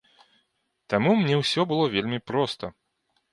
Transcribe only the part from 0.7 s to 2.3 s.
Таму мне ўсё было вельмі